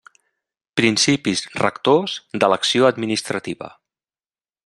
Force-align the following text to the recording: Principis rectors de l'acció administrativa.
Principis 0.79 1.43
rectors 1.65 2.15
de 2.45 2.51
l'acció 2.53 2.89
administrativa. 2.91 3.73